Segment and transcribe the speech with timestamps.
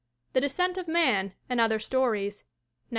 [0.33, 2.49] The Descent of Man, and Other Stories, 1904.